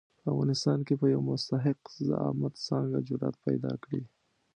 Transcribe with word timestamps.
په 0.21 0.25
افغانستان 0.33 0.79
کې 0.87 0.93
به 0.99 1.05
یو 1.15 1.21
مستحق 1.29 1.79
زعامت 2.07 2.53
څنګه 2.69 2.97
جرآت 3.07 3.35
پیدا 3.45 3.71
کړي. 3.83 4.01